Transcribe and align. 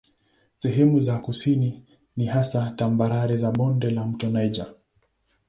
Sehemu 0.57 0.99
za 0.99 1.17
kusini 1.19 1.83
ni 2.17 2.25
hasa 2.25 2.73
tambarare 2.77 3.37
za 3.37 3.51
bonde 3.51 3.89
la 3.91 4.05
mto 4.05 4.29
Niger. 4.29 4.73